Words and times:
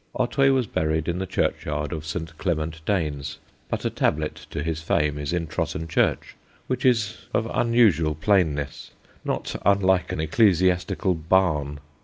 Otway 0.15 0.49
was 0.49 0.65
buried 0.65 1.07
in 1.07 1.19
the 1.19 1.27
churchyard 1.27 1.93
of 1.93 2.07
St. 2.07 2.35
Clement 2.39 2.83
Danes, 2.87 3.37
but 3.69 3.85
a 3.85 3.91
tablet 3.91 4.47
to 4.49 4.63
his 4.63 4.81
fame 4.81 5.19
is 5.19 5.31
in 5.31 5.45
Trotton 5.45 5.87
church, 5.87 6.35
which 6.65 6.83
is 6.85 7.27
of 7.35 7.45
unusual 7.53 8.15
plainness, 8.15 8.89
not 9.23 9.55
unlike 9.63 10.11
an 10.11 10.19
ecclesiastical 10.19 11.13
barn. 11.13 11.79